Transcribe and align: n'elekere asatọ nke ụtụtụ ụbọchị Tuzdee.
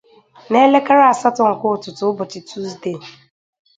n'elekere 0.49 1.03
asatọ 1.11 1.43
nke 1.51 1.65
ụtụtụ 1.73 2.03
ụbọchị 2.11 2.39
Tuzdee. 2.47 2.99